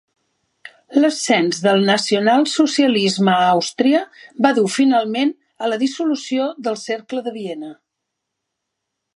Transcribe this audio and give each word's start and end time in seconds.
L'ascens 1.01 1.59
del 1.65 1.83
nacionalsocialisme 1.89 3.31
a 3.35 3.43
Àustria 3.51 4.01
va 4.47 4.55
dur 4.61 4.65
finalment 4.79 5.37
a 5.67 5.71
la 5.73 5.81
dissolució 5.85 6.49
del 6.69 6.81
cercle 6.89 7.27
de 7.29 7.39
Viena. 7.41 7.71